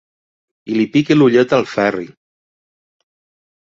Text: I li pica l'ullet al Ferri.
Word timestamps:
I 0.71 0.77
li 0.77 0.85
pica 0.95 1.19
l'ullet 1.19 1.55
al 1.61 1.71
Ferri. 1.77 2.11